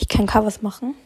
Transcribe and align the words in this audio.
Ich 0.00 0.08
kann 0.08 0.26
Covers 0.26 0.62
machen. 0.62 0.96